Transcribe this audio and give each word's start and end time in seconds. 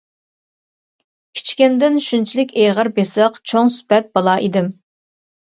كىچىكىمدىن 1.39 1.99
شۇنچىلىك 2.05 2.55
ئېغىر-بېسىق، 2.63 3.39
چوڭ 3.53 3.73
سۈپەت 3.77 4.11
بالا 4.19 4.37
ئىدىم. 4.49 4.73